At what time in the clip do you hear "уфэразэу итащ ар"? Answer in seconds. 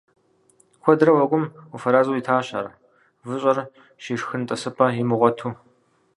1.73-2.67